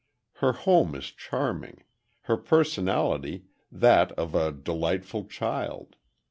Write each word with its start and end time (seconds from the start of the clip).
Her 0.37 0.53
home 0.53 0.95
is 0.95 1.11
charming, 1.11 1.83
her 2.21 2.35
personality, 2.35 3.45
that 3.71 4.11
of 4.13 4.33
a 4.33 4.51
delightful 4.51 5.25
child. 5.25 5.95